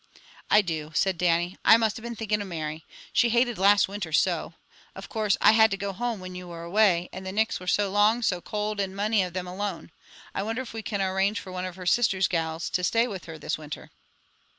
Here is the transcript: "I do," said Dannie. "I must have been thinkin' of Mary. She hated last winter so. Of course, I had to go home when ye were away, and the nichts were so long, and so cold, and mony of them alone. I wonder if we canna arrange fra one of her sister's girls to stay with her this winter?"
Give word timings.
"I 0.49 0.63
do," 0.63 0.91
said 0.95 1.19
Dannie. 1.19 1.59
"I 1.63 1.77
must 1.77 1.95
have 1.95 2.01
been 2.01 2.15
thinkin' 2.15 2.41
of 2.41 2.47
Mary. 2.47 2.87
She 3.13 3.29
hated 3.29 3.59
last 3.59 3.87
winter 3.87 4.11
so. 4.11 4.55
Of 4.95 5.09
course, 5.09 5.37
I 5.39 5.51
had 5.51 5.69
to 5.69 5.77
go 5.77 5.93
home 5.93 6.19
when 6.19 6.33
ye 6.33 6.43
were 6.43 6.63
away, 6.63 7.07
and 7.13 7.23
the 7.23 7.31
nichts 7.31 7.59
were 7.59 7.67
so 7.67 7.91
long, 7.91 8.15
and 8.15 8.25
so 8.25 8.41
cold, 8.41 8.79
and 8.79 8.95
mony 8.95 9.21
of 9.21 9.33
them 9.33 9.45
alone. 9.45 9.91
I 10.33 10.41
wonder 10.41 10.63
if 10.63 10.73
we 10.73 10.81
canna 10.81 11.11
arrange 11.13 11.39
fra 11.39 11.53
one 11.53 11.65
of 11.65 11.75
her 11.75 11.85
sister's 11.85 12.27
girls 12.27 12.71
to 12.71 12.83
stay 12.83 13.07
with 13.07 13.25
her 13.25 13.37
this 13.37 13.59
winter?" 13.59 13.91